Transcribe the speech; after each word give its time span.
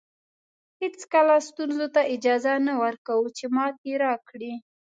هېڅکله 0.81 1.35
ستونزو 1.47 1.85
ته 1.95 2.01
اجازه 2.15 2.53
نه 2.67 2.73
ورکوو 2.83 3.25
چې 3.37 3.45
ماتې 3.55 3.93
راکړي. 4.05 4.53